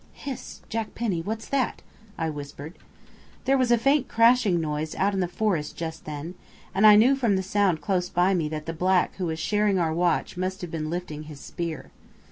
"Hist! 0.13 0.63
Jack 0.67 0.95
Penny, 0.95 1.21
what's 1.21 1.47
that?" 1.49 1.83
I 2.17 2.31
whispered. 2.31 2.75
There 3.45 3.55
was 3.55 3.69
a 3.69 3.77
faint 3.77 4.07
crashing 4.07 4.59
noise 4.59 4.95
out 4.95 5.13
in 5.13 5.19
the 5.19 5.27
forest 5.27 5.77
just 5.77 6.05
then, 6.05 6.33
and 6.73 6.87
I 6.87 6.95
knew 6.95 7.15
from 7.15 7.35
the 7.35 7.43
sound 7.43 7.81
close 7.81 8.09
by 8.09 8.33
me 8.33 8.49
that 8.49 8.65
the 8.65 8.73
black 8.73 9.13
who 9.17 9.27
was 9.27 9.37
sharing 9.37 9.77
our 9.77 9.93
watch 9.93 10.37
must 10.37 10.61
have 10.61 10.71
been 10.71 10.89
lifting 10.89 11.25
his 11.25 11.39
spear. 11.39 11.91